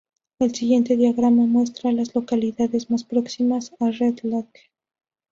El 0.39 0.55
siguiente 0.55 0.97
diagrama 0.97 1.45
muestra 1.45 1.91
a 1.91 1.93
las 1.93 2.15
localidades 2.15 2.89
más 2.89 3.03
próximas 3.03 3.71
a 3.79 3.91
Red 3.91 4.21
Lodge. 4.23 4.71